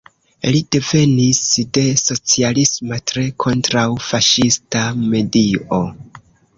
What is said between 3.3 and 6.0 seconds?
kontraŭ-faŝista medio.